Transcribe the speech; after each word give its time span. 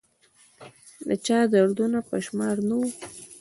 د 1.07 1.09
چا 1.25 1.39
دردونه 1.53 1.99
په 2.09 2.15
شمار 2.25 2.55
نه 2.69 2.75
وه 2.79 2.89